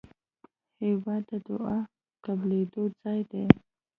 هېواد 0.83 1.21
د 1.29 1.31
دعا 1.47 1.79
قبلېدو 2.25 2.83
ځای 3.01 3.21
دی. 3.31 3.45